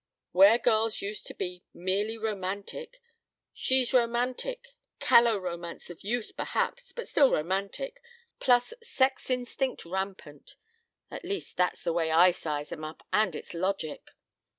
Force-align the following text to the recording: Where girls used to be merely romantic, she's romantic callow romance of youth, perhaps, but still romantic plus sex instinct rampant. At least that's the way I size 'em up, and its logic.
Where 0.31 0.57
girls 0.57 1.03
used 1.03 1.27
to 1.27 1.35
be 1.35 1.63
merely 1.75 2.17
romantic, 2.17 3.03
she's 3.53 3.93
romantic 3.93 4.69
callow 4.97 5.37
romance 5.37 5.91
of 5.91 6.03
youth, 6.03 6.31
perhaps, 6.35 6.91
but 6.91 7.07
still 7.07 7.29
romantic 7.29 8.01
plus 8.39 8.73
sex 8.81 9.29
instinct 9.29 9.85
rampant. 9.85 10.55
At 11.11 11.23
least 11.23 11.55
that's 11.55 11.83
the 11.83 11.93
way 11.93 12.09
I 12.09 12.31
size 12.31 12.71
'em 12.71 12.83
up, 12.83 13.05
and 13.13 13.35
its 13.35 13.53
logic. 13.53 14.09